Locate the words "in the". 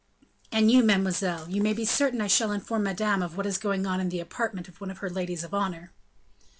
3.99-4.19